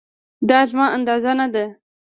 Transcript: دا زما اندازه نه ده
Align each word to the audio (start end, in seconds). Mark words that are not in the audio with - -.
دا 0.49 0.59
زما 0.69 0.85
اندازه 0.97 1.31
نه 1.39 1.47
ده 1.53 1.65